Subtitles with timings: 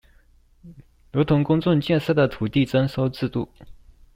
[1.11, 3.47] 如同公眾建設的土地徵收制度